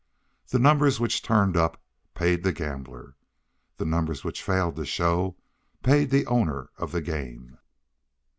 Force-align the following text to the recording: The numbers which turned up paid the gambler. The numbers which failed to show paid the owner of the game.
The 0.47 0.57
numbers 0.57 0.99
which 0.99 1.21
turned 1.21 1.55
up 1.55 1.79
paid 2.15 2.41
the 2.41 2.51
gambler. 2.51 3.15
The 3.77 3.85
numbers 3.85 4.23
which 4.23 4.41
failed 4.41 4.75
to 4.77 4.85
show 4.87 5.35
paid 5.83 6.09
the 6.09 6.25
owner 6.25 6.71
of 6.77 6.91
the 6.91 7.01
game. 7.03 7.59